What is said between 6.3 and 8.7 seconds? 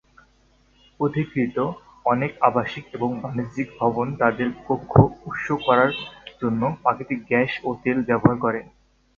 জন্য প্রাকৃতিক গ্যাস বা তেল ব্যবহার করে।